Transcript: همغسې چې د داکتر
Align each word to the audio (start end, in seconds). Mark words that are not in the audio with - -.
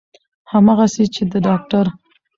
همغسې 0.51 1.05
چې 1.13 1.23
د 1.31 1.33
داکتر 1.45 1.85